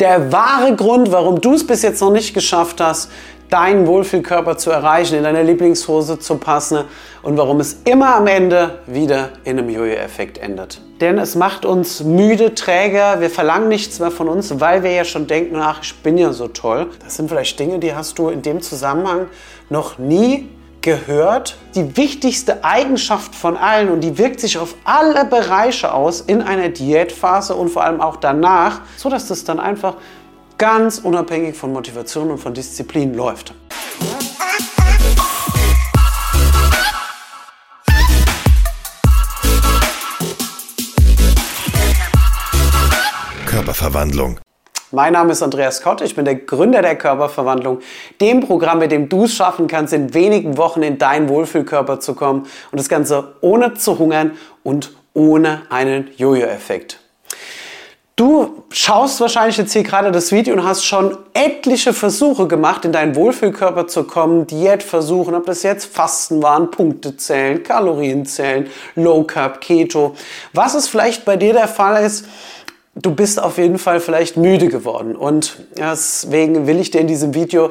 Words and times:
Der 0.00 0.30
wahre 0.30 0.76
Grund, 0.76 1.10
warum 1.10 1.40
du 1.40 1.54
es 1.54 1.66
bis 1.66 1.82
jetzt 1.82 2.00
noch 2.00 2.12
nicht 2.12 2.32
geschafft 2.32 2.80
hast, 2.80 3.10
deinen 3.50 3.88
Wohlfühlkörper 3.88 4.56
zu 4.56 4.70
erreichen, 4.70 5.16
in 5.16 5.24
deiner 5.24 5.42
Lieblingshose 5.42 6.20
zu 6.20 6.36
passen 6.36 6.84
und 7.22 7.36
warum 7.36 7.58
es 7.58 7.80
immer 7.84 8.14
am 8.14 8.28
Ende 8.28 8.78
wieder 8.86 9.30
in 9.42 9.58
einem 9.58 9.68
Jojo-Effekt 9.68 10.38
endet. 10.38 10.80
Denn 11.00 11.18
es 11.18 11.34
macht 11.34 11.64
uns 11.64 12.04
müde, 12.04 12.54
träger, 12.54 13.20
wir 13.20 13.28
verlangen 13.28 13.66
nichts 13.66 13.98
mehr 13.98 14.12
von 14.12 14.28
uns, 14.28 14.60
weil 14.60 14.84
wir 14.84 14.92
ja 14.92 15.04
schon 15.04 15.26
denken, 15.26 15.56
ach, 15.56 15.80
ich 15.82 15.96
bin 15.96 16.16
ja 16.16 16.32
so 16.32 16.46
toll. 16.46 16.86
Das 17.02 17.16
sind 17.16 17.28
vielleicht 17.28 17.58
Dinge, 17.58 17.80
die 17.80 17.92
hast 17.92 18.20
du 18.20 18.28
in 18.28 18.42
dem 18.42 18.62
Zusammenhang 18.62 19.26
noch 19.68 19.98
nie 19.98 20.48
gehört. 20.88 21.56
Die 21.74 21.98
wichtigste 21.98 22.64
Eigenschaft 22.64 23.34
von 23.34 23.58
allen 23.58 23.90
und 23.90 24.00
die 24.00 24.16
wirkt 24.16 24.40
sich 24.40 24.56
auf 24.56 24.74
alle 24.84 25.26
Bereiche 25.26 25.92
aus 25.92 26.22
in 26.22 26.40
einer 26.40 26.70
Diätphase 26.70 27.54
und 27.54 27.68
vor 27.68 27.84
allem 27.84 28.00
auch 28.00 28.16
danach, 28.16 28.80
so 28.96 29.10
dass 29.10 29.28
das 29.28 29.44
dann 29.44 29.60
einfach 29.60 29.96
ganz 30.56 30.98
unabhängig 30.98 31.56
von 31.56 31.74
Motivation 31.74 32.30
und 32.30 32.38
von 32.38 32.54
Disziplin 32.54 33.12
läuft. 33.12 33.52
Körperverwandlung. 43.44 44.40
Mein 44.90 45.12
Name 45.12 45.32
ist 45.32 45.42
Andreas 45.42 45.82
Kott, 45.82 46.00
ich 46.00 46.14
bin 46.14 46.24
der 46.24 46.36
Gründer 46.36 46.80
der 46.80 46.96
Körperverwandlung, 46.96 47.80
dem 48.22 48.40
Programm, 48.40 48.78
mit 48.78 48.90
dem 48.90 49.10
du 49.10 49.24
es 49.24 49.34
schaffen 49.34 49.66
kannst, 49.66 49.92
in 49.92 50.14
wenigen 50.14 50.56
Wochen 50.56 50.82
in 50.82 50.96
deinen 50.96 51.28
Wohlfühlkörper 51.28 52.00
zu 52.00 52.14
kommen 52.14 52.46
und 52.72 52.80
das 52.80 52.88
Ganze 52.88 53.34
ohne 53.42 53.74
zu 53.74 53.98
hungern 53.98 54.38
und 54.62 54.92
ohne 55.12 55.60
einen 55.68 56.08
Jojo-Effekt. 56.16 57.00
Du 58.16 58.64
schaust 58.70 59.20
wahrscheinlich 59.20 59.58
jetzt 59.58 59.74
hier 59.74 59.84
gerade 59.84 60.10
das 60.10 60.32
Video 60.32 60.54
und 60.54 60.64
hast 60.64 60.84
schon 60.84 61.16
etliche 61.34 61.92
Versuche 61.92 62.48
gemacht, 62.48 62.84
in 62.84 62.90
deinen 62.90 63.14
Wohlfühlkörper 63.14 63.86
zu 63.86 64.04
kommen, 64.04 64.46
Diätversuchen, 64.46 65.34
ob 65.34 65.46
das 65.46 65.62
jetzt 65.62 65.94
Fasten 65.94 66.42
waren, 66.42 66.70
Punktezählen, 66.70 67.62
Kalorienzählen, 67.62 68.68
Low 68.96 69.22
Carb, 69.22 69.60
Keto. 69.60 70.16
Was 70.52 70.74
es 70.74 70.88
vielleicht 70.88 71.26
bei 71.26 71.36
dir 71.36 71.52
der 71.52 71.68
Fall 71.68 72.04
ist, 72.04 72.24
du 73.02 73.14
bist 73.14 73.42
auf 73.42 73.58
jeden 73.58 73.78
Fall 73.78 74.00
vielleicht 74.00 74.36
müde 74.36 74.68
geworden 74.68 75.16
und 75.16 75.56
deswegen 75.76 76.66
will 76.66 76.80
ich 76.80 76.90
dir 76.90 77.00
in 77.00 77.06
diesem 77.06 77.34
Video 77.34 77.70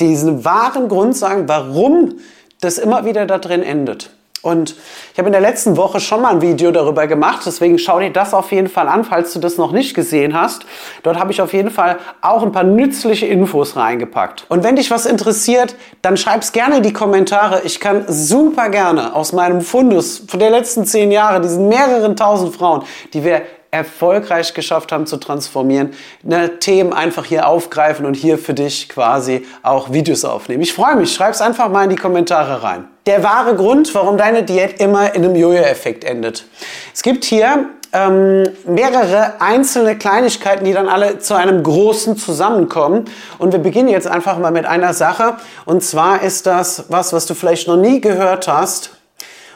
diesen 0.00 0.44
wahren 0.44 0.88
Grund 0.88 1.16
sagen, 1.16 1.44
warum 1.46 2.18
das 2.60 2.78
immer 2.78 3.04
wieder 3.04 3.26
da 3.26 3.38
drin 3.38 3.62
endet. 3.62 4.10
Und 4.40 4.74
ich 5.12 5.18
habe 5.18 5.28
in 5.28 5.32
der 5.32 5.40
letzten 5.40 5.76
Woche 5.76 6.00
schon 6.00 6.20
mal 6.20 6.30
ein 6.30 6.42
Video 6.42 6.72
darüber 6.72 7.06
gemacht, 7.06 7.42
deswegen 7.46 7.78
schau 7.78 8.00
dir 8.00 8.10
das 8.10 8.34
auf 8.34 8.50
jeden 8.50 8.68
Fall 8.68 8.88
an, 8.88 9.04
falls 9.04 9.32
du 9.32 9.38
das 9.38 9.56
noch 9.56 9.70
nicht 9.70 9.94
gesehen 9.94 10.34
hast. 10.34 10.66
Dort 11.04 11.16
habe 11.16 11.30
ich 11.30 11.40
auf 11.40 11.52
jeden 11.52 11.70
Fall 11.70 12.00
auch 12.22 12.42
ein 12.42 12.50
paar 12.50 12.64
nützliche 12.64 13.26
Infos 13.26 13.76
reingepackt. 13.76 14.46
Und 14.48 14.64
wenn 14.64 14.74
dich 14.74 14.90
was 14.90 15.06
interessiert, 15.06 15.76
dann 16.02 16.16
schreib's 16.16 16.50
gerne 16.50 16.78
in 16.78 16.82
die 16.82 16.92
Kommentare. 16.92 17.62
Ich 17.62 17.78
kann 17.78 18.04
super 18.08 18.68
gerne 18.68 19.14
aus 19.14 19.32
meinem 19.32 19.60
Fundus 19.60 20.24
von 20.26 20.40
der 20.40 20.50
letzten 20.50 20.86
zehn 20.86 21.12
Jahre, 21.12 21.40
diesen 21.40 21.68
mehreren 21.68 22.16
tausend 22.16 22.52
Frauen, 22.52 22.82
die 23.14 23.22
wir 23.22 23.42
erfolgreich 23.72 24.52
geschafft 24.52 24.92
haben 24.92 25.06
zu 25.06 25.16
transformieren, 25.16 25.94
ne, 26.22 26.58
Themen 26.58 26.92
einfach 26.92 27.24
hier 27.24 27.48
aufgreifen 27.48 28.04
und 28.04 28.14
hier 28.14 28.36
für 28.36 28.52
dich 28.52 28.88
quasi 28.90 29.46
auch 29.62 29.90
Videos 29.90 30.26
aufnehmen. 30.26 30.62
Ich 30.62 30.74
freue 30.74 30.94
mich, 30.94 31.12
schreib's 31.12 31.40
einfach 31.40 31.70
mal 31.70 31.84
in 31.84 31.90
die 31.90 31.96
Kommentare 31.96 32.62
rein. 32.62 32.84
Der 33.06 33.24
wahre 33.24 33.56
Grund, 33.56 33.94
warum 33.94 34.18
deine 34.18 34.42
Diät 34.42 34.78
immer 34.78 35.14
in 35.14 35.24
einem 35.24 35.34
Jojo-Effekt 35.34 36.04
endet. 36.04 36.44
Es 36.92 37.02
gibt 37.02 37.24
hier 37.24 37.70
ähm, 37.94 38.44
mehrere 38.66 39.40
einzelne 39.40 39.96
Kleinigkeiten, 39.96 40.66
die 40.66 40.74
dann 40.74 40.88
alle 40.88 41.18
zu 41.18 41.34
einem 41.34 41.62
großen 41.62 42.18
zusammenkommen. 42.18 43.06
Und 43.38 43.52
wir 43.52 43.58
beginnen 43.58 43.88
jetzt 43.88 44.06
einfach 44.06 44.38
mal 44.38 44.52
mit 44.52 44.66
einer 44.66 44.92
Sache. 44.92 45.36
Und 45.64 45.82
zwar 45.82 46.22
ist 46.22 46.46
das 46.46 46.84
was, 46.88 47.14
was 47.14 47.24
du 47.24 47.34
vielleicht 47.34 47.68
noch 47.68 47.78
nie 47.78 48.02
gehört 48.02 48.48
hast. 48.48 48.90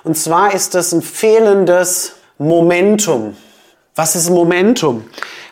Und 0.05 0.17
zwar 0.17 0.55
ist 0.55 0.75
das 0.75 0.93
ein 0.93 1.03
fehlendes 1.03 2.13
Momentum. 2.39 3.37
Was 3.97 4.15
ist 4.15 4.29
Momentum? 4.29 5.05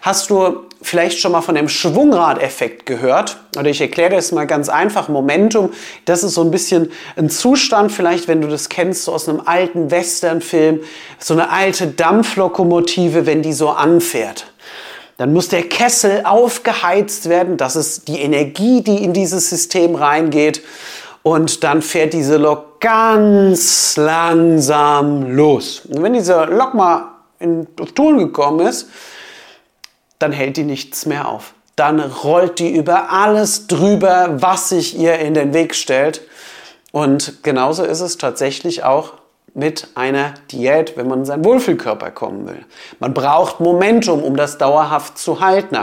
Hast 0.02 0.28
du 0.28 0.66
vielleicht 0.82 1.18
schon 1.18 1.32
mal 1.32 1.40
von 1.40 1.54
dem 1.54 1.66
Schwungradeffekt 1.66 2.84
gehört? 2.84 3.38
Oder 3.58 3.70
ich 3.70 3.80
erkläre 3.80 4.16
das 4.16 4.32
mal 4.32 4.46
ganz 4.46 4.68
einfach. 4.68 5.08
Momentum, 5.08 5.72
das 6.04 6.22
ist 6.22 6.34
so 6.34 6.42
ein 6.42 6.50
bisschen 6.50 6.92
ein 7.16 7.30
Zustand, 7.30 7.90
vielleicht 7.90 8.28
wenn 8.28 8.42
du 8.42 8.48
das 8.48 8.68
kennst, 8.68 9.04
so 9.04 9.12
aus 9.14 9.30
einem 9.30 9.40
alten 9.46 9.90
Westernfilm, 9.90 10.80
so 11.18 11.32
eine 11.32 11.48
alte 11.48 11.86
Dampflokomotive, 11.86 13.24
wenn 13.24 13.40
die 13.40 13.54
so 13.54 13.70
anfährt. 13.70 14.52
Dann 15.16 15.32
muss 15.32 15.48
der 15.48 15.62
Kessel 15.62 16.24
aufgeheizt 16.26 17.30
werden. 17.30 17.56
Das 17.56 17.76
ist 17.76 18.08
die 18.08 18.20
Energie, 18.20 18.82
die 18.82 19.02
in 19.02 19.14
dieses 19.14 19.48
System 19.48 19.94
reingeht. 19.94 20.62
Und 21.22 21.64
dann 21.64 21.80
fährt 21.80 22.12
diese 22.12 22.36
Lok 22.36 22.78
ganz 22.80 23.96
langsam 23.96 25.34
los. 25.34 25.80
Und 25.88 26.02
wenn 26.02 26.12
diese 26.12 26.44
Lok 26.44 26.74
mal 26.74 27.13
in, 27.44 27.66
Touren 27.94 28.18
gekommen 28.18 28.66
ist, 28.66 28.88
dann 30.18 30.32
hält 30.32 30.56
die 30.56 30.64
nichts 30.64 31.06
mehr 31.06 31.28
auf. 31.28 31.54
Dann 31.76 32.00
rollt 32.00 32.58
die 32.58 32.74
über 32.74 33.10
alles 33.10 33.66
drüber, 33.66 34.36
was 34.40 34.70
sich 34.70 34.98
ihr 34.98 35.18
in 35.18 35.34
den 35.34 35.52
Weg 35.52 35.74
stellt. 35.74 36.22
Und 36.92 37.42
genauso 37.42 37.84
ist 37.84 38.00
es 38.00 38.16
tatsächlich 38.16 38.84
auch 38.84 39.14
mit 39.54 39.88
einer 39.94 40.34
Diät, 40.50 40.96
wenn 40.96 41.08
man 41.08 41.20
in 41.20 41.24
seinen 41.24 41.44
Wohlfühlkörper 41.44 42.10
kommen 42.10 42.46
will. 42.46 42.64
Man 43.00 43.14
braucht 43.14 43.60
Momentum, 43.60 44.22
um 44.22 44.36
das 44.36 44.58
dauerhaft 44.58 45.18
zu 45.18 45.40
halten. 45.40 45.76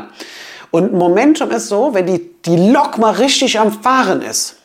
Und 0.72 0.94
Momentum 0.94 1.52
ist 1.52 1.68
so, 1.68 1.94
wenn 1.94 2.08
die, 2.08 2.42
die 2.46 2.72
Lok 2.72 2.98
mal 2.98 3.14
richtig 3.14 3.60
am 3.60 3.72
Fahren 3.72 4.22
ist, 4.22 4.58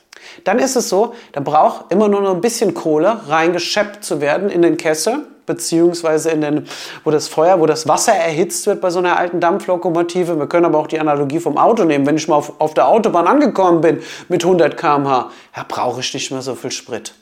dann 0.44 0.58
ist 0.58 0.76
es 0.76 0.88
so, 0.88 1.14
da 1.32 1.40
braucht 1.40 1.92
immer 1.92 2.08
nur 2.08 2.20
noch 2.20 2.34
ein 2.34 2.40
bisschen 2.40 2.74
Kohle 2.74 3.20
reingescheppt 3.28 4.04
zu 4.04 4.20
werden 4.20 4.48
in 4.48 4.62
den 4.62 4.76
Kessel 4.76 5.26
beziehungsweise 5.46 6.30
in 6.30 6.40
den, 6.40 6.66
wo 7.04 7.10
das 7.10 7.28
Feuer, 7.28 7.60
wo 7.60 7.66
das 7.66 7.88
Wasser 7.88 8.12
erhitzt 8.12 8.66
wird 8.66 8.80
bei 8.80 8.90
so 8.90 8.98
einer 8.98 9.16
alten 9.18 9.40
Dampflokomotive. 9.40 10.38
Wir 10.38 10.46
können 10.46 10.66
aber 10.66 10.78
auch 10.78 10.86
die 10.86 11.00
Analogie 11.00 11.40
vom 11.40 11.56
Auto 11.56 11.84
nehmen. 11.84 12.06
Wenn 12.06 12.16
ich 12.16 12.28
mal 12.28 12.36
auf, 12.36 12.60
auf 12.60 12.74
der 12.74 12.88
Autobahn 12.88 13.26
angekommen 13.26 13.80
bin 13.80 14.02
mit 14.28 14.44
100 14.44 14.76
km/h, 14.76 15.30
ja, 15.56 15.64
brauche 15.66 16.00
ich 16.00 16.12
nicht 16.12 16.30
mehr 16.30 16.42
so 16.42 16.54
viel 16.54 16.70
Sprit. 16.70 17.14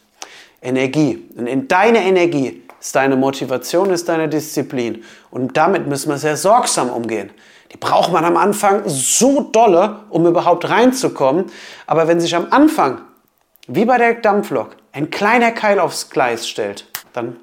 Energie. 0.62 1.22
Und 1.36 1.46
in 1.46 1.68
deine 1.68 2.02
Energie 2.02 2.62
ist 2.80 2.96
deine 2.96 3.16
Motivation, 3.16 3.90
ist 3.90 4.08
deine 4.08 4.28
Disziplin. 4.28 5.04
Und 5.30 5.56
damit 5.56 5.86
müssen 5.86 6.08
wir 6.08 6.18
sehr 6.18 6.36
sorgsam 6.36 6.90
umgehen. 6.90 7.30
Die 7.72 7.78
braucht 7.78 8.12
man 8.12 8.24
am 8.24 8.36
Anfang 8.36 8.82
so 8.86 9.40
dolle, 9.40 10.00
um 10.10 10.26
überhaupt 10.26 10.68
reinzukommen. 10.68 11.46
Aber 11.86 12.08
wenn 12.08 12.20
sich 12.20 12.36
am 12.36 12.46
Anfang, 12.50 13.00
wie 13.66 13.84
bei 13.84 13.98
der 13.98 14.14
Dampflok, 14.14 14.76
ein 14.92 15.10
kleiner 15.10 15.50
Keil 15.50 15.80
aufs 15.80 16.10
Gleis 16.10 16.48
stellt, 16.48 16.86
dann 17.12 17.36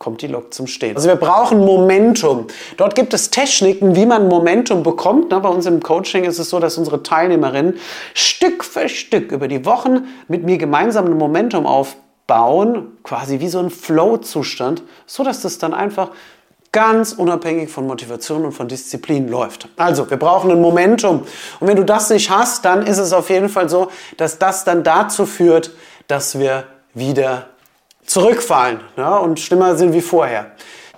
kommt 0.00 0.22
die 0.22 0.28
Lok 0.28 0.52
zum 0.54 0.66
Stehen. 0.66 0.96
Also 0.96 1.08
wir 1.08 1.16
brauchen 1.16 1.60
Momentum. 1.60 2.46
Dort 2.78 2.94
gibt 2.94 3.12
es 3.12 3.28
Techniken, 3.28 3.94
wie 3.94 4.06
man 4.06 4.28
Momentum 4.28 4.82
bekommt. 4.82 5.28
Bei 5.28 5.36
uns 5.36 5.66
im 5.66 5.82
Coaching 5.82 6.24
ist 6.24 6.38
es 6.38 6.48
so, 6.48 6.58
dass 6.58 6.78
unsere 6.78 7.02
Teilnehmerinnen 7.02 7.78
Stück 8.14 8.64
für 8.64 8.88
Stück 8.88 9.30
über 9.30 9.46
die 9.46 9.66
Wochen 9.66 10.08
mit 10.26 10.42
mir 10.42 10.56
gemeinsam 10.56 11.04
ein 11.04 11.18
Momentum 11.18 11.66
aufbauen, 11.66 12.96
quasi 13.02 13.40
wie 13.40 13.48
so 13.48 13.58
ein 13.58 13.68
Flow-Zustand, 13.68 14.82
so 15.04 15.22
dass 15.22 15.42
das 15.42 15.58
dann 15.58 15.74
einfach 15.74 16.12
ganz 16.72 17.12
unabhängig 17.12 17.68
von 17.68 17.86
Motivation 17.86 18.46
und 18.46 18.52
von 18.52 18.68
Disziplin 18.68 19.28
läuft. 19.28 19.68
Also, 19.76 20.08
wir 20.08 20.16
brauchen 20.16 20.50
ein 20.50 20.62
Momentum. 20.62 21.24
Und 21.60 21.68
wenn 21.68 21.76
du 21.76 21.84
das 21.84 22.08
nicht 22.08 22.30
hast, 22.30 22.64
dann 22.64 22.86
ist 22.86 22.96
es 22.96 23.12
auf 23.12 23.28
jeden 23.28 23.50
Fall 23.50 23.68
so, 23.68 23.90
dass 24.16 24.38
das 24.38 24.64
dann 24.64 24.82
dazu 24.82 25.26
führt, 25.26 25.72
dass 26.06 26.38
wir 26.38 26.64
wieder 26.94 27.49
zurückfallen 28.10 28.80
ja, 28.96 29.16
und 29.16 29.38
schlimmer 29.38 29.76
sind 29.76 29.92
wie 29.92 30.00
vorher. 30.00 30.50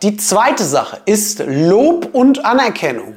Die 0.03 0.17
zweite 0.17 0.65
Sache 0.65 1.00
ist 1.05 1.45
Lob 1.47 2.09
und 2.12 2.45
Anerkennung. 2.45 3.17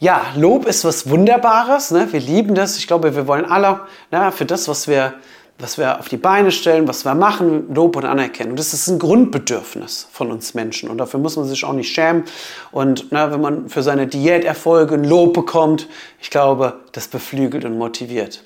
Ja, 0.00 0.22
Lob 0.36 0.66
ist 0.66 0.84
was 0.84 1.08
Wunderbares. 1.08 1.90
Ne? 1.90 2.08
Wir 2.10 2.20
lieben 2.20 2.54
das. 2.54 2.78
Ich 2.78 2.86
glaube, 2.86 3.14
wir 3.14 3.26
wollen 3.26 3.44
alle 3.44 3.80
na, 4.10 4.30
für 4.30 4.44
das, 4.44 4.68
was 4.68 4.88
wir, 4.88 5.14
was 5.58 5.78
wir 5.78 6.00
auf 6.00 6.08
die 6.08 6.16
Beine 6.16 6.50
stellen, 6.50 6.88
was 6.88 7.04
wir 7.04 7.14
machen, 7.14 7.72
Lob 7.72 7.94
und 7.96 8.06
Anerkennung. 8.06 8.56
Das 8.56 8.72
ist 8.72 8.88
ein 8.88 8.98
Grundbedürfnis 8.98 10.08
von 10.10 10.32
uns 10.32 10.54
Menschen. 10.54 10.88
Und 10.88 10.98
dafür 10.98 11.20
muss 11.20 11.36
man 11.36 11.46
sich 11.46 11.62
auch 11.64 11.74
nicht 11.74 11.94
schämen. 11.94 12.24
Und 12.72 13.12
na, 13.12 13.30
wenn 13.30 13.40
man 13.40 13.68
für 13.68 13.82
seine 13.82 14.06
Diäterfolge 14.06 14.94
ein 14.94 15.04
Lob 15.04 15.34
bekommt, 15.34 15.88
ich 16.20 16.30
glaube, 16.30 16.80
das 16.92 17.08
beflügelt 17.08 17.64
und 17.64 17.78
motiviert. 17.78 18.42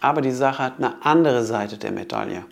Aber 0.00 0.20
die 0.20 0.32
Sache 0.32 0.62
hat 0.62 0.74
eine 0.78 0.94
andere 1.04 1.44
Seite 1.44 1.78
der 1.78 1.90
Medaille. 1.90 2.44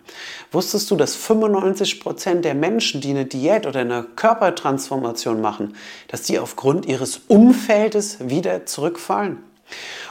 Wusstest 0.51 0.89
du, 0.89 0.95
dass 0.95 1.17
95% 1.17 2.41
der 2.41 2.55
Menschen, 2.55 3.01
die 3.01 3.11
eine 3.11 3.25
Diät 3.25 3.67
oder 3.67 3.81
eine 3.81 4.03
Körpertransformation 4.03 5.41
machen, 5.41 5.75
dass 6.07 6.23
die 6.23 6.39
aufgrund 6.39 6.85
ihres 6.85 7.21
Umfeldes 7.27 8.17
wieder 8.19 8.65
zurückfallen? 8.65 9.43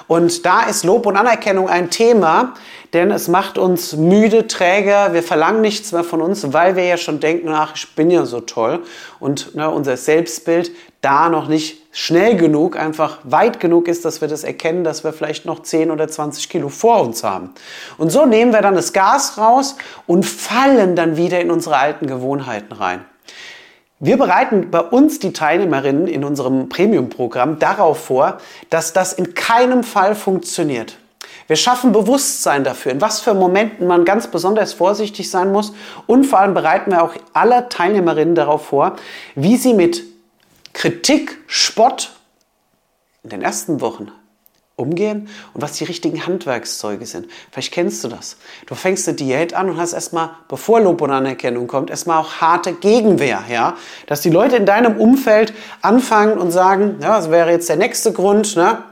Und 0.06 0.44
da 0.44 0.64
ist 0.64 0.84
Lob 0.84 1.06
und 1.06 1.16
Anerkennung 1.16 1.68
ein 1.68 1.90
Thema, 1.90 2.54
denn 2.92 3.10
es 3.10 3.28
macht 3.28 3.56
uns 3.56 3.94
müde, 3.94 4.46
träger, 4.46 5.14
wir 5.14 5.22
verlangen 5.22 5.62
nichts 5.62 5.92
mehr 5.92 6.04
von 6.04 6.20
uns, 6.20 6.52
weil 6.52 6.76
wir 6.76 6.84
ja 6.84 6.96
schon 6.96 7.20
denken, 7.20 7.48
ach, 7.48 7.72
ich 7.74 7.94
bin 7.94 8.10
ja 8.10 8.26
so 8.26 8.40
toll 8.40 8.82
und 9.18 9.54
ne, 9.54 9.70
unser 9.70 9.96
Selbstbild 9.96 10.70
da 11.00 11.28
noch 11.28 11.48
nicht 11.48 11.83
schnell 11.94 12.36
genug, 12.36 12.76
einfach 12.76 13.18
weit 13.22 13.60
genug 13.60 13.86
ist, 13.86 14.04
dass 14.04 14.20
wir 14.20 14.26
das 14.26 14.42
erkennen, 14.42 14.82
dass 14.82 15.04
wir 15.04 15.12
vielleicht 15.12 15.46
noch 15.46 15.62
10 15.62 15.92
oder 15.92 16.08
20 16.08 16.48
Kilo 16.48 16.68
vor 16.68 17.00
uns 17.00 17.22
haben. 17.22 17.50
Und 17.96 18.10
so 18.10 18.26
nehmen 18.26 18.52
wir 18.52 18.62
dann 18.62 18.74
das 18.74 18.92
Gas 18.92 19.38
raus 19.38 19.76
und 20.08 20.26
fallen 20.26 20.96
dann 20.96 21.16
wieder 21.16 21.40
in 21.40 21.52
unsere 21.52 21.76
alten 21.76 22.08
Gewohnheiten 22.08 22.72
rein. 22.72 23.04
Wir 24.00 24.16
bereiten 24.16 24.72
bei 24.72 24.80
uns 24.80 25.20
die 25.20 25.32
Teilnehmerinnen 25.32 26.08
in 26.08 26.24
unserem 26.24 26.68
Premium-Programm 26.68 27.60
darauf 27.60 28.06
vor, 28.06 28.38
dass 28.70 28.92
das 28.92 29.12
in 29.12 29.34
keinem 29.34 29.84
Fall 29.84 30.16
funktioniert. 30.16 30.98
Wir 31.46 31.56
schaffen 31.56 31.92
Bewusstsein 31.92 32.64
dafür, 32.64 32.90
in 32.90 33.00
was 33.00 33.20
für 33.20 33.34
Momenten 33.34 33.86
man 33.86 34.04
ganz 34.04 34.26
besonders 34.26 34.72
vorsichtig 34.72 35.30
sein 35.30 35.52
muss. 35.52 35.72
Und 36.06 36.24
vor 36.24 36.40
allem 36.40 36.54
bereiten 36.54 36.90
wir 36.90 37.04
auch 37.04 37.14
alle 37.34 37.68
Teilnehmerinnen 37.68 38.34
darauf 38.34 38.66
vor, 38.66 38.96
wie 39.36 39.56
sie 39.56 39.74
mit 39.74 40.13
Kritik, 40.74 41.38
Spott 41.46 42.12
in 43.22 43.30
den 43.30 43.42
ersten 43.42 43.80
Wochen 43.80 44.12
umgehen 44.76 45.28
und 45.54 45.62
was 45.62 45.74
die 45.74 45.84
richtigen 45.84 46.26
Handwerkszeuge 46.26 47.06
sind. 47.06 47.28
Vielleicht 47.50 47.72
kennst 47.72 48.02
du 48.02 48.08
das. 48.08 48.36
Du 48.66 48.74
fängst 48.74 49.08
eine 49.08 49.16
Diät 49.16 49.54
an 49.54 49.70
und 49.70 49.76
hast 49.76 49.92
erstmal, 49.92 50.30
bevor 50.48 50.80
Lob 50.80 51.00
und 51.00 51.10
Anerkennung 51.10 51.68
kommt, 51.68 51.90
erstmal 51.90 52.20
auch 52.20 52.40
harte 52.40 52.72
Gegenwehr, 52.72 53.44
ja? 53.48 53.76
Dass 54.06 54.20
die 54.20 54.30
Leute 54.30 54.56
in 54.56 54.66
deinem 54.66 55.00
Umfeld 55.00 55.54
anfangen 55.80 56.38
und 56.38 56.50
sagen, 56.50 56.98
ja, 57.00 57.16
das 57.16 57.30
wäre 57.30 57.50
jetzt 57.50 57.68
der 57.68 57.76
nächste 57.76 58.12
Grund, 58.12 58.56
ne? 58.56 58.82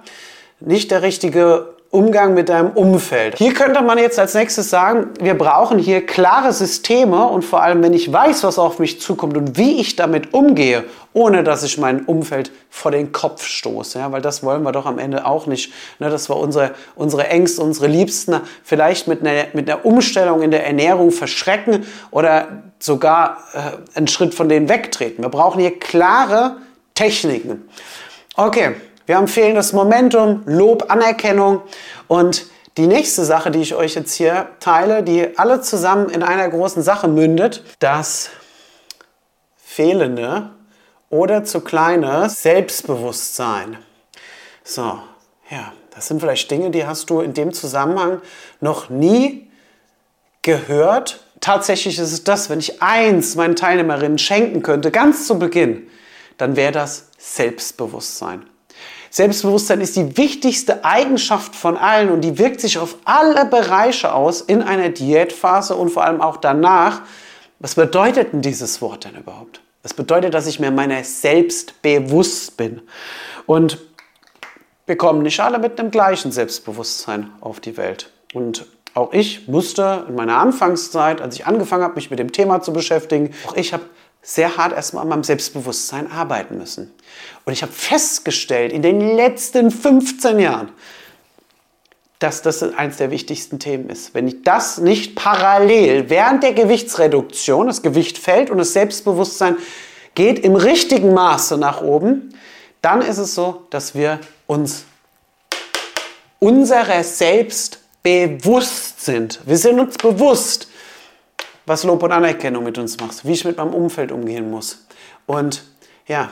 Nicht 0.61 0.93
der 0.93 1.03
richtige 1.03 1.75
Umgang 1.93 2.33
mit 2.33 2.49
deinem 2.49 2.71
Umfeld. 2.71 3.37
Hier 3.37 3.53
könnte 3.53 3.83
man 3.83 3.99
jetzt 3.99 4.19
als 4.19 4.33
nächstes 4.33 4.71
sagen, 4.71 5.11
wir 5.21 5.35
brauchen 5.35 5.79
hier 5.79 6.07
klare 6.07 6.55
Systeme 6.55 7.27
und 7.27 7.45
vor 7.45 7.63
allem, 7.63 7.83
wenn 7.83 7.93
ich 7.93 8.11
weiß, 8.11 8.45
was 8.45 8.59
auf 8.59 8.79
mich 8.79 8.99
zukommt 8.99 9.37
und 9.37 9.59
wie 9.59 9.79
ich 9.79 9.95
damit 9.95 10.33
umgehe, 10.33 10.85
ohne 11.13 11.45
dass 11.45 11.63
ich 11.65 11.77
mein 11.77 12.07
Umfeld 12.07 12.51
vor 12.71 12.93
den 12.93 13.13
Kopf 13.13 13.45
stoße, 13.45 13.99
ja, 13.99 14.11
weil 14.11 14.23
das 14.23 14.43
wollen 14.43 14.63
wir 14.63 14.73
doch 14.73 14.87
am 14.87 14.99
Ende 14.99 15.27
auch 15.27 15.47
nicht, 15.47 15.71
ne, 15.99 16.09
dass 16.09 16.31
wir 16.31 16.37
unsere, 16.37 16.71
unsere 16.95 17.29
Ängste, 17.29 17.61
unsere 17.61 17.89
Liebsten 17.89 18.41
vielleicht 18.65 19.07
mit 19.07 19.21
einer, 19.21 19.49
mit 19.53 19.69
einer 19.69 19.85
Umstellung 19.85 20.41
in 20.41 20.51
der 20.51 20.67
Ernährung 20.67 21.11
verschrecken 21.11 21.85
oder 22.11 22.63
sogar 22.79 23.37
äh, 23.53 23.99
einen 23.99 24.09
Schritt 24.09 24.33
von 24.33 24.49
denen 24.49 24.71
wegtreten. 24.71 25.23
Wir 25.23 25.29
brauchen 25.29 25.61
hier 25.61 25.79
klare 25.79 26.57
Techniken. 26.95 27.69
Okay, 28.35 28.77
wir 29.13 29.19
haben 29.19 29.29
fehlendes 29.29 29.75
Momentum, 29.75 30.43
Lob, 30.47 30.91
Anerkennung 30.91 31.61
und 32.09 32.47
die 32.79 32.87
nächste 32.87 33.27
Sache, 33.27 33.51
die 33.51 33.61
ich 33.61 33.75
euch 33.75 33.95
jetzt 33.95 34.15
hier 34.15 34.49
teile, 34.59 35.03
die 35.03 35.37
alle 35.37 35.61
zusammen 35.61 36.09
in 36.09 36.23
einer 36.23 36.49
großen 36.49 36.83
Sache 36.83 37.09
mündet, 37.09 37.63
das 37.79 38.31
fehlende 39.59 40.49
oder 41.11 41.45
zu 41.45 41.61
kleine 41.61 42.31
Selbstbewusstsein. 42.31 43.77
So, 44.65 44.99
ja, 45.51 45.75
das 45.95 46.07
sind 46.07 46.21
vielleicht 46.21 46.51
Dinge, 46.51 46.71
die 46.71 46.87
hast 46.87 47.11
du 47.11 47.21
in 47.21 47.35
dem 47.35 47.53
Zusammenhang 47.53 48.23
noch 48.63 48.89
nie 48.89 49.51
gehört. 50.41 51.23
Tatsächlich 51.43 51.99
ist 51.99 52.13
es 52.13 52.25
das, 52.25 52.49
wenn 52.49 52.61
ich 52.61 52.81
eins 52.81 53.35
meinen 53.35 53.57
Teilnehmerinnen 53.57 54.17
schenken 54.17 54.63
könnte, 54.63 54.91
ganz 54.91 55.27
zu 55.27 55.39
Beginn, 55.39 55.91
dann 56.39 56.57
wäre 56.57 56.73
das 56.73 57.11
Selbstbewusstsein. 57.19 58.47
Selbstbewusstsein 59.13 59.83
ist 59.83 59.95
die 59.95 60.17
wichtigste 60.17 60.87
Eigenschaft 60.87 61.55
von 61.55 61.77
allen 61.77 62.11
und 62.11 62.23
die 62.23 62.39
wirkt 62.39 62.63
sich 62.63 62.79
auf 62.79 62.97
alle 63.05 63.45
Bereiche 63.45 64.15
aus 64.15 64.41
in 64.41 64.63
einer 64.63 64.89
Diätphase 64.89 65.77
und 65.77 65.91
vor 65.91 66.05
allem 66.05 66.23
auch 66.23 66.39
danach. 66.39 67.03
Was 67.59 67.75
bedeutet 67.75 68.33
denn 68.33 68.41
dieses 68.41 68.81
Wort 68.81 69.05
denn 69.05 69.15
überhaupt? 69.15 69.61
Das 69.83 69.93
bedeutet, 69.93 70.33
dass 70.33 70.47
ich 70.47 70.61
mir 70.61 70.71
meiner 70.71 71.05
selbst 71.05 71.83
bewusst 71.83 72.57
bin. 72.57 72.81
Und 73.45 73.79
wir 74.87 74.97
kommen 74.97 75.21
nicht 75.23 75.41
alle 75.41 75.59
mit 75.59 75.79
einem 75.79 75.91
gleichen 75.91 76.33
Selbstbewusstsein 76.33 77.33
auf 77.43 77.61
die 77.61 77.77
Welt. 77.77 78.11
Und 78.33 78.65
auch 78.95 79.13
ich 79.13 79.47
musste 79.47 80.07
in 80.09 80.15
meiner 80.15 80.39
Anfangszeit, 80.39 81.21
als 81.21 81.35
ich 81.35 81.47
angefangen 81.47 81.83
habe, 81.83 81.97
mich 81.97 82.09
mit 82.09 82.19
dem 82.19 82.33
Thema 82.33 82.63
zu 82.63 82.73
beschäftigen, 82.73 83.35
auch 83.47 83.57
ich 83.57 83.75
habe 83.75 83.85
sehr 84.23 84.57
hart 84.57 84.73
erstmal 84.73 85.03
an 85.03 85.09
meinem 85.09 85.25
Selbstbewusstsein 85.25 86.11
arbeiten 86.11 86.57
müssen. 86.57 86.93
Und 87.45 87.53
ich 87.53 87.63
habe 87.63 87.73
festgestellt 87.73 88.73
in 88.73 88.83
den 88.83 89.17
letzten 89.17 89.71
15 89.71 90.39
Jahren, 90.39 90.71
dass 92.21 92.41
das 92.41 92.63
eines 92.63 92.99
der 92.99 93.11
wichtigsten 93.11 93.59
Themen 93.59 93.91
ist. 93.91 94.15
Wenn 94.15 94.29
ich 94.29 94.43
das 94.45 94.79
nicht 94.79 95.17
parallel 95.17 96.09
während 96.09 96.45
der 96.45 96.53
Gewichtsreduktion, 96.53 97.67
das 97.67 97.83
Gewicht 97.83 98.17
fällt 98.17 98.49
und 98.49 98.59
das 98.59 98.73
Selbstbewusstsein 98.73 99.57
geht 100.15 100.39
im 100.39 100.55
richtigen 100.55 101.15
Maße 101.15 101.59
nach 101.59 101.83
oben, 101.83 102.33
dann 102.81 103.03
ist 103.03 103.19
es 103.19 103.35
so, 103.35 103.67
dass 103.71 103.97
wir 103.97 104.21
uns 104.47 104.85
unserer 106.39 107.03
selbst 107.03 107.81
bewusst 108.03 109.05
sind. 109.05 109.41
Wir 109.47 109.57
sind 109.57 109.81
uns 109.81 109.97
bewusst, 109.97 110.69
was 111.67 111.85
Lob 111.85 112.03
und 112.03 112.13
Anerkennung 112.13 112.65
mit 112.65 112.79
uns 112.79 112.99
macht, 112.99 113.25
wie 113.25 113.33
ich 113.33 113.45
mit 113.45 113.57
meinem 113.57 113.75
Umfeld 113.75 114.13
umgehen 114.13 114.51
muss 114.51 114.87
und 115.27 115.65
ja, 116.07 116.31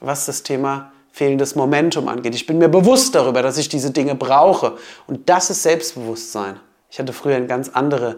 was 0.00 0.26
das 0.26 0.42
Thema 0.42 0.92
fehlendes 1.12 1.54
Momentum 1.54 2.08
angeht. 2.08 2.34
Ich 2.34 2.46
bin 2.46 2.58
mir 2.58 2.68
bewusst 2.68 3.14
darüber, 3.14 3.42
dass 3.42 3.56
ich 3.56 3.68
diese 3.68 3.90
Dinge 3.90 4.14
brauche 4.14 4.76
und 5.06 5.28
das 5.28 5.48
ist 5.50 5.62
Selbstbewusstsein. 5.62 6.60
Ich 6.90 6.98
hatte 6.98 7.12
früher 7.12 7.36
eine 7.36 7.46
ganz 7.46 7.70
andere 7.70 8.16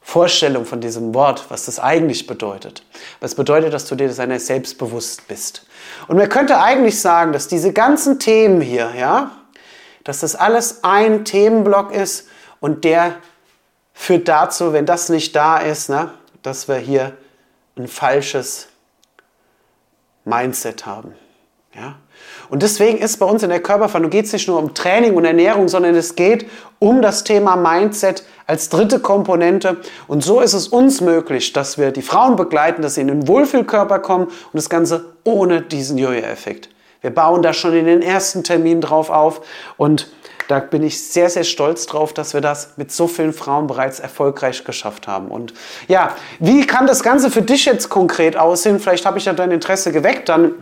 Vorstellung 0.00 0.64
von 0.64 0.80
diesem 0.80 1.14
Wort, 1.14 1.46
was 1.48 1.64
das 1.64 1.80
eigentlich 1.80 2.28
bedeutet. 2.28 2.84
Was 3.18 3.34
bedeutet, 3.34 3.74
dass 3.74 3.86
du 3.86 3.96
dir 3.96 4.08
deiner 4.08 4.38
selbst 4.38 4.78
bewusst 4.78 5.26
bist. 5.26 5.66
Und 6.06 6.16
man 6.16 6.28
könnte 6.28 6.60
eigentlich 6.60 7.00
sagen, 7.00 7.32
dass 7.32 7.48
diese 7.48 7.72
ganzen 7.72 8.20
Themen 8.20 8.60
hier, 8.60 8.92
ja, 8.96 9.32
dass 10.04 10.20
das 10.20 10.36
alles 10.36 10.84
ein 10.84 11.24
Themenblock 11.24 11.92
ist 11.92 12.28
und 12.60 12.84
der 12.84 13.16
führt 13.96 14.28
dazu, 14.28 14.72
wenn 14.72 14.86
das 14.86 15.08
nicht 15.08 15.34
da 15.34 15.56
ist, 15.56 15.88
ne, 15.88 16.10
dass 16.42 16.68
wir 16.68 16.76
hier 16.76 17.16
ein 17.76 17.88
falsches 17.88 18.68
Mindset 20.24 20.86
haben. 20.86 21.14
Ja? 21.74 21.96
Und 22.50 22.62
deswegen 22.62 22.98
ist 22.98 23.16
bei 23.18 23.26
uns 23.26 23.42
in 23.42 23.48
der 23.48 23.60
Körperverhandlung 23.60 24.10
geht 24.10 24.26
es 24.26 24.32
nicht 24.32 24.48
nur 24.48 24.58
um 24.58 24.74
Training 24.74 25.14
und 25.14 25.24
Ernährung, 25.24 25.68
sondern 25.68 25.94
es 25.94 26.14
geht 26.14 26.48
um 26.78 27.00
das 27.02 27.24
Thema 27.24 27.56
Mindset 27.56 28.22
als 28.46 28.68
dritte 28.68 29.00
Komponente. 29.00 29.78
Und 30.06 30.22
so 30.22 30.40
ist 30.40 30.52
es 30.52 30.68
uns 30.68 31.00
möglich, 31.00 31.52
dass 31.54 31.78
wir 31.78 31.90
die 31.90 32.02
Frauen 32.02 32.36
begleiten, 32.36 32.82
dass 32.82 32.94
sie 32.94 33.00
in 33.00 33.08
den 33.08 33.26
Wohlfühlkörper 33.26 33.98
kommen 33.98 34.26
und 34.26 34.54
das 34.54 34.68
Ganze 34.68 35.16
ohne 35.24 35.62
diesen 35.62 35.98
Jojo-Effekt. 35.98 36.68
Wir 37.00 37.10
bauen 37.10 37.42
da 37.42 37.52
schon 37.52 37.72
in 37.72 37.86
den 37.86 38.02
ersten 38.02 38.44
Terminen 38.44 38.82
drauf 38.82 39.10
auf 39.10 39.40
und 39.76 40.08
da 40.48 40.60
bin 40.60 40.82
ich 40.82 41.00
sehr, 41.02 41.28
sehr 41.28 41.44
stolz 41.44 41.86
drauf, 41.86 42.12
dass 42.12 42.34
wir 42.34 42.40
das 42.40 42.74
mit 42.76 42.92
so 42.92 43.08
vielen 43.08 43.32
Frauen 43.32 43.66
bereits 43.66 44.00
erfolgreich 44.00 44.64
geschafft 44.64 45.08
haben. 45.08 45.28
Und 45.28 45.52
ja, 45.88 46.14
wie 46.38 46.66
kann 46.66 46.86
das 46.86 47.02
Ganze 47.02 47.30
für 47.30 47.42
dich 47.42 47.64
jetzt 47.64 47.88
konkret 47.88 48.36
aussehen? 48.36 48.80
Vielleicht 48.80 49.06
habe 49.06 49.18
ich 49.18 49.24
ja 49.24 49.32
dein 49.32 49.50
Interesse 49.50 49.92
geweckt, 49.92 50.28
dann 50.28 50.52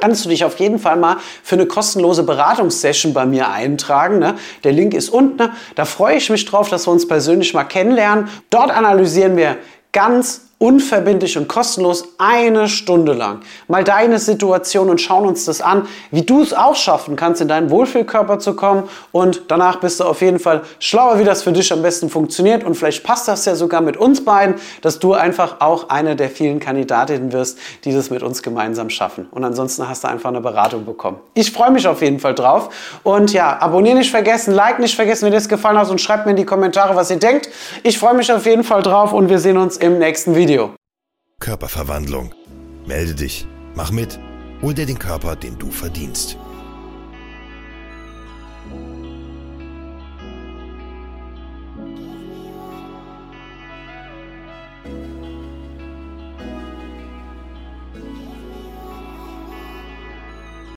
kannst 0.00 0.24
du 0.24 0.28
dich 0.28 0.44
auf 0.44 0.58
jeden 0.58 0.78
Fall 0.78 0.96
mal 0.96 1.18
für 1.42 1.56
eine 1.56 1.66
kostenlose 1.66 2.22
Beratungssession 2.22 3.12
bei 3.12 3.26
mir 3.26 3.50
eintragen. 3.50 4.18
Ne? 4.18 4.36
Der 4.64 4.72
Link 4.72 4.94
ist 4.94 5.10
unten. 5.10 5.36
Ne? 5.36 5.52
Da 5.74 5.84
freue 5.84 6.16
ich 6.16 6.30
mich 6.30 6.44
drauf, 6.46 6.68
dass 6.68 6.86
wir 6.86 6.92
uns 6.92 7.06
persönlich 7.06 7.52
mal 7.54 7.64
kennenlernen. 7.64 8.28
Dort 8.50 8.70
analysieren 8.70 9.36
wir 9.36 9.58
ganz 9.92 10.51
unverbindlich 10.62 11.36
und 11.36 11.48
kostenlos 11.48 12.04
eine 12.18 12.68
Stunde 12.68 13.14
lang 13.14 13.40
mal 13.66 13.82
deine 13.82 14.18
Situation 14.18 14.90
und 14.90 15.00
schauen 15.00 15.26
uns 15.26 15.44
das 15.44 15.60
an, 15.60 15.88
wie 16.10 16.22
du 16.22 16.40
es 16.42 16.54
auch 16.54 16.76
schaffen 16.76 17.16
kannst, 17.16 17.40
in 17.40 17.48
deinen 17.48 17.70
Wohlfühlkörper 17.70 18.38
zu 18.38 18.54
kommen. 18.54 18.84
Und 19.10 19.42
danach 19.48 19.80
bist 19.80 19.98
du 19.98 20.04
auf 20.04 20.20
jeden 20.20 20.38
Fall 20.38 20.62
schlauer, 20.78 21.18
wie 21.18 21.24
das 21.24 21.42
für 21.42 21.52
dich 21.52 21.72
am 21.72 21.82
besten 21.82 22.08
funktioniert. 22.08 22.64
Und 22.64 22.76
vielleicht 22.76 23.02
passt 23.02 23.28
das 23.28 23.44
ja 23.44 23.54
sogar 23.54 23.80
mit 23.80 23.96
uns 23.96 24.24
beiden, 24.24 24.56
dass 24.82 24.98
du 24.98 25.14
einfach 25.14 25.56
auch 25.60 25.88
eine 25.88 26.14
der 26.14 26.30
vielen 26.30 26.60
Kandidatinnen 26.60 27.32
wirst, 27.32 27.58
die 27.84 27.92
das 27.92 28.10
mit 28.10 28.22
uns 28.22 28.42
gemeinsam 28.42 28.90
schaffen. 28.90 29.26
Und 29.30 29.44
ansonsten 29.44 29.88
hast 29.88 30.04
du 30.04 30.08
einfach 30.08 30.28
eine 30.28 30.40
Beratung 30.40 30.84
bekommen. 30.84 31.18
Ich 31.34 31.50
freue 31.50 31.70
mich 31.70 31.88
auf 31.88 32.02
jeden 32.02 32.20
Fall 32.20 32.34
drauf. 32.34 32.68
Und 33.02 33.32
ja, 33.32 33.58
abonnieren 33.58 33.98
nicht 33.98 34.10
vergessen, 34.10 34.54
like 34.54 34.78
nicht 34.78 34.94
vergessen, 34.94 35.24
wenn 35.24 35.32
dir 35.32 35.38
das 35.38 35.48
gefallen 35.48 35.78
hat 35.78 35.90
und 35.90 36.00
schreibt 36.00 36.26
mir 36.26 36.32
in 36.32 36.36
die 36.36 36.44
Kommentare, 36.44 36.94
was 36.94 37.10
ihr 37.10 37.18
denkt. 37.18 37.48
Ich 37.82 37.98
freue 37.98 38.14
mich 38.14 38.32
auf 38.32 38.46
jeden 38.46 38.64
Fall 38.64 38.82
drauf 38.82 39.12
und 39.12 39.28
wir 39.28 39.38
sehen 39.38 39.56
uns 39.56 39.76
im 39.76 39.98
nächsten 39.98 40.36
Video. 40.36 40.51
Video. 40.52 40.76
Körperverwandlung. 41.40 42.34
Melde 42.84 43.14
dich, 43.14 43.46
mach 43.74 43.90
mit, 43.90 44.18
hol 44.60 44.74
dir 44.74 44.84
den 44.84 44.98
Körper, 44.98 45.34
den 45.34 45.58
du 45.58 45.70
verdienst. 45.70 46.36